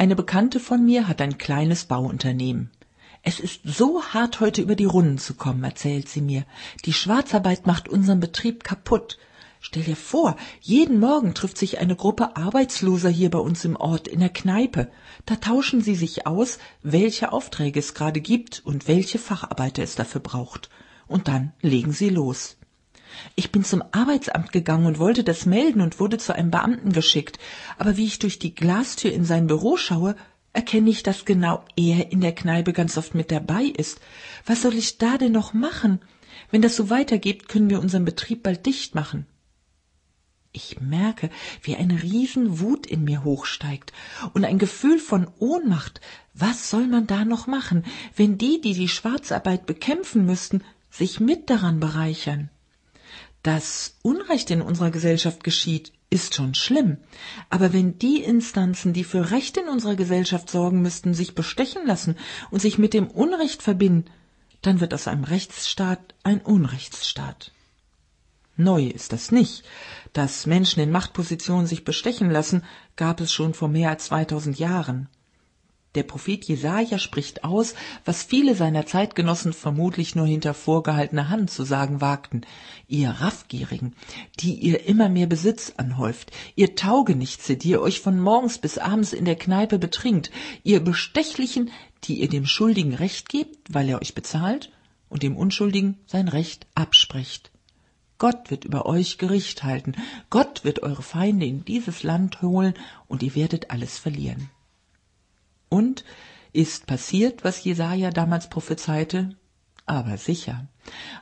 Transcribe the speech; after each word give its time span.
Eine 0.00 0.14
Bekannte 0.14 0.60
von 0.60 0.84
mir 0.84 1.08
hat 1.08 1.20
ein 1.20 1.38
kleines 1.38 1.86
Bauunternehmen. 1.86 2.70
Es 3.24 3.40
ist 3.40 3.62
so 3.64 4.00
hart, 4.04 4.38
heute 4.38 4.62
über 4.62 4.76
die 4.76 4.84
Runden 4.84 5.18
zu 5.18 5.34
kommen, 5.34 5.64
erzählt 5.64 6.08
sie 6.08 6.20
mir. 6.20 6.44
Die 6.84 6.92
Schwarzarbeit 6.92 7.66
macht 7.66 7.88
unseren 7.88 8.20
Betrieb 8.20 8.62
kaputt. 8.62 9.18
Stell 9.60 9.82
dir 9.82 9.96
vor, 9.96 10.36
jeden 10.60 11.00
Morgen 11.00 11.34
trifft 11.34 11.58
sich 11.58 11.78
eine 11.78 11.96
Gruppe 11.96 12.36
Arbeitsloser 12.36 13.08
hier 13.08 13.28
bei 13.28 13.40
uns 13.40 13.64
im 13.64 13.74
Ort 13.74 14.06
in 14.06 14.20
der 14.20 14.28
Kneipe. 14.28 14.88
Da 15.26 15.34
tauschen 15.34 15.80
sie 15.80 15.96
sich 15.96 16.28
aus, 16.28 16.60
welche 16.84 17.32
Aufträge 17.32 17.80
es 17.80 17.92
gerade 17.92 18.20
gibt 18.20 18.62
und 18.64 18.86
welche 18.86 19.18
Facharbeiter 19.18 19.82
es 19.82 19.96
dafür 19.96 20.20
braucht. 20.20 20.70
Und 21.08 21.26
dann 21.26 21.54
legen 21.60 21.90
sie 21.90 22.10
los. 22.10 22.57
Ich 23.34 23.52
bin 23.52 23.64
zum 23.64 23.82
Arbeitsamt 23.92 24.52
gegangen 24.52 24.86
und 24.86 24.98
wollte 24.98 25.24
das 25.24 25.46
melden 25.46 25.80
und 25.80 26.00
wurde 26.00 26.18
zu 26.18 26.34
einem 26.34 26.50
Beamten 26.50 26.92
geschickt. 26.92 27.38
Aber 27.78 27.96
wie 27.96 28.06
ich 28.06 28.18
durch 28.18 28.38
die 28.38 28.54
Glastür 28.54 29.12
in 29.12 29.24
sein 29.24 29.46
Büro 29.46 29.76
schaue, 29.76 30.16
erkenne 30.52 30.90
ich, 30.90 31.02
dass 31.02 31.24
genau 31.24 31.64
er 31.76 32.10
in 32.12 32.20
der 32.20 32.34
Kneipe 32.34 32.72
ganz 32.72 32.96
oft 32.98 33.14
mit 33.14 33.30
dabei 33.30 33.64
ist. 33.64 34.00
Was 34.46 34.62
soll 34.62 34.74
ich 34.74 34.98
da 34.98 35.18
denn 35.18 35.32
noch 35.32 35.52
machen? 35.52 36.00
Wenn 36.50 36.62
das 36.62 36.76
so 36.76 36.90
weitergeht, 36.90 37.48
können 37.48 37.70
wir 37.70 37.80
unseren 37.80 38.04
Betrieb 38.04 38.42
bald 38.42 38.66
dicht 38.66 38.94
machen. 38.94 39.26
Ich 40.52 40.80
merke, 40.80 41.30
wie 41.62 41.76
eine 41.76 42.02
Riesenwut 42.02 42.86
in 42.86 43.04
mir 43.04 43.22
hochsteigt 43.22 43.92
und 44.32 44.44
ein 44.44 44.58
Gefühl 44.58 44.98
von 44.98 45.28
Ohnmacht. 45.38 46.00
Was 46.34 46.70
soll 46.70 46.86
man 46.86 47.06
da 47.06 47.24
noch 47.24 47.46
machen, 47.46 47.84
wenn 48.16 48.38
die, 48.38 48.60
die 48.60 48.72
die 48.72 48.88
Schwarzarbeit 48.88 49.66
bekämpfen 49.66 50.24
müssten, 50.24 50.64
sich 50.90 51.20
mit 51.20 51.50
daran 51.50 51.80
bereichern? 51.80 52.50
Dass 53.48 53.96
Unrecht 54.02 54.50
in 54.50 54.60
unserer 54.60 54.90
Gesellschaft 54.90 55.42
geschieht, 55.42 55.94
ist 56.10 56.34
schon 56.34 56.54
schlimm. 56.54 56.98
Aber 57.48 57.72
wenn 57.72 57.98
die 57.98 58.22
Instanzen, 58.22 58.92
die 58.92 59.04
für 59.04 59.30
Recht 59.30 59.56
in 59.56 59.70
unserer 59.70 59.96
Gesellschaft 59.96 60.50
sorgen 60.50 60.82
müssten, 60.82 61.14
sich 61.14 61.34
bestechen 61.34 61.86
lassen 61.86 62.16
und 62.50 62.60
sich 62.60 62.76
mit 62.76 62.92
dem 62.92 63.06
Unrecht 63.06 63.62
verbinden, 63.62 64.10
dann 64.60 64.80
wird 64.80 64.92
aus 64.92 65.08
einem 65.08 65.24
Rechtsstaat 65.24 66.14
ein 66.24 66.42
Unrechtsstaat. 66.42 67.52
Neu 68.58 68.86
ist 68.86 69.14
das 69.14 69.32
nicht. 69.32 69.64
Dass 70.12 70.44
Menschen 70.44 70.82
in 70.82 70.90
Machtpositionen 70.90 71.66
sich 71.66 71.86
bestechen 71.86 72.30
lassen, 72.30 72.64
gab 72.96 73.18
es 73.18 73.32
schon 73.32 73.54
vor 73.54 73.68
mehr 73.68 73.88
als 73.88 74.04
2000 74.04 74.58
Jahren. 74.58 75.08
Der 75.98 76.04
Prophet 76.04 76.44
Jesaja 76.44 76.96
spricht 76.96 77.42
aus, 77.42 77.74
was 78.04 78.22
viele 78.22 78.54
seiner 78.54 78.86
Zeitgenossen 78.86 79.52
vermutlich 79.52 80.14
nur 80.14 80.28
hinter 80.28 80.54
vorgehaltener 80.54 81.28
Hand 81.28 81.50
zu 81.50 81.64
sagen 81.64 82.00
wagten. 82.00 82.42
Ihr 82.86 83.10
Raffgierigen, 83.10 83.96
die 84.38 84.54
ihr 84.54 84.86
immer 84.86 85.08
mehr 85.08 85.26
Besitz 85.26 85.72
anhäuft, 85.76 86.30
ihr 86.54 86.76
Taugenichtse, 86.76 87.56
die 87.56 87.70
ihr 87.70 87.82
euch 87.82 87.98
von 87.98 88.20
morgens 88.20 88.58
bis 88.58 88.78
abends 88.78 89.12
in 89.12 89.24
der 89.24 89.34
Kneipe 89.34 89.80
betrinkt, 89.80 90.30
ihr 90.62 90.78
Bestechlichen, 90.78 91.72
die 92.04 92.20
ihr 92.20 92.28
dem 92.28 92.46
Schuldigen 92.46 92.94
Recht 92.94 93.28
gebt, 93.28 93.74
weil 93.74 93.88
er 93.88 94.00
euch 94.00 94.14
bezahlt, 94.14 94.70
und 95.08 95.24
dem 95.24 95.36
Unschuldigen 95.36 95.98
sein 96.06 96.28
Recht 96.28 96.68
absprecht. 96.76 97.50
Gott 98.18 98.52
wird 98.52 98.64
über 98.64 98.86
euch 98.86 99.18
Gericht 99.18 99.64
halten, 99.64 99.96
Gott 100.30 100.62
wird 100.62 100.84
eure 100.84 101.02
Feinde 101.02 101.46
in 101.46 101.64
dieses 101.64 102.04
Land 102.04 102.40
holen, 102.40 102.74
und 103.08 103.24
ihr 103.24 103.34
werdet 103.34 103.72
alles 103.72 103.98
verlieren. 103.98 104.48
Und 105.68 106.04
ist 106.52 106.86
passiert, 106.86 107.44
was 107.44 107.62
Jesaja 107.64 108.10
damals 108.10 108.48
prophezeite? 108.48 109.30
Aber 109.86 110.16
sicher. 110.18 110.66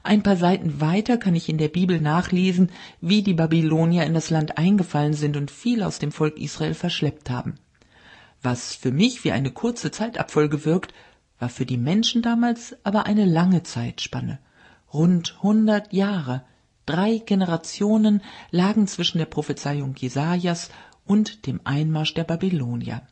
Ein 0.02 0.22
paar 0.22 0.36
Seiten 0.36 0.80
weiter 0.80 1.18
kann 1.18 1.34
ich 1.34 1.48
in 1.48 1.58
der 1.58 1.68
Bibel 1.68 2.00
nachlesen, 2.00 2.70
wie 3.00 3.22
die 3.22 3.34
Babylonier 3.34 4.04
in 4.04 4.14
das 4.14 4.30
Land 4.30 4.58
eingefallen 4.58 5.14
sind 5.14 5.36
und 5.36 5.50
viel 5.50 5.82
aus 5.82 5.98
dem 5.98 6.12
Volk 6.12 6.38
Israel 6.38 6.74
verschleppt 6.74 7.30
haben. 7.30 7.58
Was 8.42 8.74
für 8.74 8.92
mich 8.92 9.24
wie 9.24 9.32
eine 9.32 9.50
kurze 9.50 9.90
Zeitabfolge 9.90 10.64
wirkt, 10.64 10.94
war 11.38 11.48
für 11.48 11.66
die 11.66 11.76
Menschen 11.76 12.22
damals 12.22 12.76
aber 12.84 13.06
eine 13.06 13.24
lange 13.24 13.62
Zeitspanne. 13.62 14.38
Rund 14.92 15.42
hundert 15.42 15.92
Jahre, 15.92 16.44
drei 16.86 17.18
Generationen 17.18 18.22
lagen 18.50 18.86
zwischen 18.86 19.18
der 19.18 19.26
Prophezeiung 19.26 19.94
Jesajas 19.96 20.70
und 21.04 21.46
dem 21.46 21.60
Einmarsch 21.64 22.14
der 22.14 22.24
Babylonier. 22.24 23.02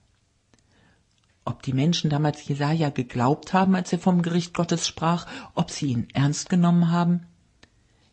Ob 1.44 1.62
die 1.62 1.74
Menschen 1.74 2.08
damals 2.08 2.46
Jesaja 2.46 2.88
geglaubt 2.90 3.52
haben, 3.52 3.74
als 3.74 3.92
er 3.92 3.98
vom 3.98 4.22
Gericht 4.22 4.54
Gottes 4.54 4.86
sprach, 4.88 5.26
ob 5.54 5.70
sie 5.70 5.86
ihn 5.86 6.08
ernst 6.14 6.48
genommen 6.48 6.90
haben? 6.90 7.26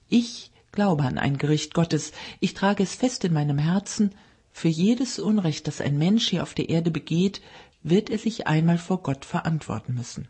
Ich 0.10 0.52
glaube 0.72 1.04
an 1.04 1.18
ein 1.18 1.38
Gericht 1.38 1.74
Gottes. 1.74 2.12
Ich 2.40 2.54
trage 2.54 2.84
es 2.84 2.96
fest 2.96 3.24
in 3.24 3.34
meinem 3.34 3.58
Herzen. 3.58 4.14
Für 4.52 4.68
jedes 4.68 5.18
Unrecht, 5.20 5.68
das 5.68 5.80
ein 5.80 5.98
Mensch 5.98 6.28
hier 6.28 6.44
auf 6.44 6.54
der 6.54 6.70
Erde 6.70 6.92
begeht, 6.92 7.42
wird 7.84 8.10
er 8.10 8.18
sich 8.18 8.48
einmal 8.48 8.78
vor 8.78 9.02
Gott 9.02 9.24
verantworten 9.24 9.94
müssen. 9.94 10.28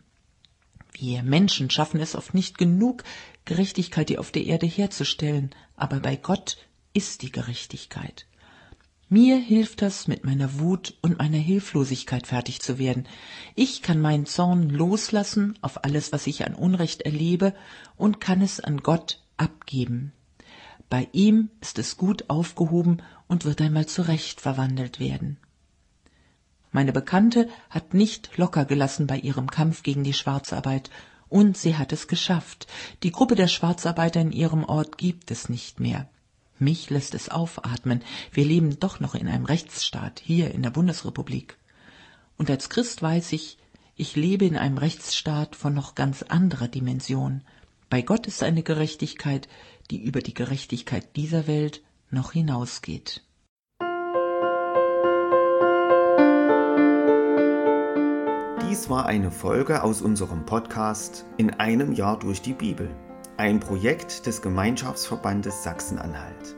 Wir 0.92 1.22
Menschen 1.22 1.70
schaffen 1.70 2.00
es 2.00 2.14
oft 2.14 2.34
nicht 2.34 2.58
genug, 2.58 3.02
Gerechtigkeit 3.44 4.08
hier 4.08 4.20
auf 4.20 4.30
der 4.30 4.44
Erde 4.44 4.66
herzustellen, 4.66 5.50
aber 5.74 5.98
bei 6.00 6.16
Gott 6.16 6.58
ist 6.92 7.22
die 7.22 7.32
Gerechtigkeit. 7.32 8.26
Mir 9.12 9.36
hilft 9.36 9.82
das, 9.82 10.08
mit 10.08 10.24
meiner 10.24 10.58
Wut 10.58 10.94
und 11.02 11.18
meiner 11.18 11.36
Hilflosigkeit 11.36 12.26
fertig 12.26 12.62
zu 12.62 12.78
werden. 12.78 13.06
Ich 13.54 13.82
kann 13.82 14.00
meinen 14.00 14.24
Zorn 14.24 14.70
loslassen 14.70 15.58
auf 15.60 15.84
alles, 15.84 16.12
was 16.12 16.26
ich 16.26 16.46
an 16.46 16.54
Unrecht 16.54 17.02
erlebe, 17.02 17.52
und 17.98 18.22
kann 18.22 18.40
es 18.40 18.58
an 18.58 18.78
Gott 18.78 19.22
abgeben. 19.36 20.14
Bei 20.88 21.10
ihm 21.12 21.50
ist 21.60 21.78
es 21.78 21.98
gut 21.98 22.30
aufgehoben 22.30 23.02
und 23.28 23.44
wird 23.44 23.60
einmal 23.60 23.84
zurecht 23.84 24.40
verwandelt 24.40 24.98
werden. 24.98 25.36
Meine 26.70 26.92
Bekannte 26.92 27.50
hat 27.68 27.92
nicht 27.92 28.38
locker 28.38 28.64
gelassen 28.64 29.06
bei 29.06 29.18
ihrem 29.18 29.50
Kampf 29.50 29.82
gegen 29.82 30.04
die 30.04 30.14
Schwarzarbeit, 30.14 30.88
und 31.28 31.58
sie 31.58 31.76
hat 31.76 31.92
es 31.92 32.08
geschafft. 32.08 32.66
Die 33.02 33.12
Gruppe 33.12 33.34
der 33.34 33.48
Schwarzarbeiter 33.48 34.22
in 34.22 34.32
ihrem 34.32 34.64
Ort 34.64 34.96
gibt 34.96 35.30
es 35.30 35.50
nicht 35.50 35.80
mehr. 35.80 36.08
Mich 36.62 36.90
lässt 36.90 37.14
es 37.14 37.28
aufatmen. 37.28 38.04
Wir 38.30 38.44
leben 38.44 38.78
doch 38.78 39.00
noch 39.00 39.16
in 39.16 39.26
einem 39.26 39.46
Rechtsstaat, 39.46 40.22
hier 40.24 40.52
in 40.52 40.62
der 40.62 40.70
Bundesrepublik. 40.70 41.58
Und 42.36 42.50
als 42.50 42.70
Christ 42.70 43.02
weiß 43.02 43.32
ich, 43.32 43.58
ich 43.96 44.14
lebe 44.14 44.44
in 44.44 44.56
einem 44.56 44.78
Rechtsstaat 44.78 45.56
von 45.56 45.74
noch 45.74 45.96
ganz 45.96 46.22
anderer 46.22 46.68
Dimension. 46.68 47.42
Bei 47.90 48.00
Gott 48.00 48.28
ist 48.28 48.44
eine 48.44 48.62
Gerechtigkeit, 48.62 49.48
die 49.90 50.04
über 50.04 50.20
die 50.20 50.34
Gerechtigkeit 50.34 51.16
dieser 51.16 51.48
Welt 51.48 51.82
noch 52.10 52.30
hinausgeht. 52.30 53.24
Dies 58.70 58.88
war 58.88 59.06
eine 59.06 59.32
Folge 59.32 59.82
aus 59.82 60.00
unserem 60.00 60.46
Podcast 60.46 61.26
In 61.38 61.50
einem 61.54 61.92
Jahr 61.92 62.20
durch 62.20 62.40
die 62.40 62.54
Bibel. 62.54 62.88
Ein 63.38 63.60
Projekt 63.60 64.26
des 64.26 64.42
Gemeinschaftsverbandes 64.42 65.62
Sachsen-Anhalt. 65.62 66.54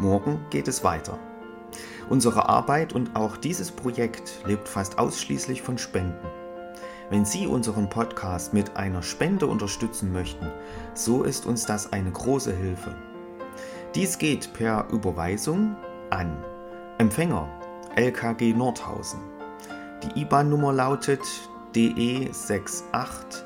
Morgen 0.00 0.44
geht 0.50 0.66
es 0.66 0.82
weiter. 0.82 1.20
Unsere 2.08 2.48
Arbeit 2.48 2.92
und 2.92 3.14
auch 3.14 3.36
dieses 3.36 3.70
Projekt 3.70 4.42
lebt 4.44 4.68
fast 4.68 4.98
ausschließlich 4.98 5.62
von 5.62 5.78
Spenden. 5.78 6.26
Wenn 7.10 7.24
Sie 7.24 7.46
unseren 7.46 7.88
Podcast 7.88 8.52
mit 8.52 8.76
einer 8.76 9.04
Spende 9.04 9.46
unterstützen 9.46 10.12
möchten, 10.12 10.50
so 10.94 11.22
ist 11.22 11.46
uns 11.46 11.64
das 11.64 11.92
eine 11.92 12.10
große 12.10 12.52
Hilfe. 12.52 12.96
Dies 13.94 14.18
geht 14.18 14.52
per 14.52 14.88
Überweisung 14.90 15.76
an 16.10 16.44
Empfänger 16.98 17.48
LKG 17.94 18.52
Nordhausen. 18.52 19.20
Die 20.02 20.22
IBAN-Nummer 20.22 20.72
lautet 20.72 21.22
DE 21.76 22.30
68 22.32 23.45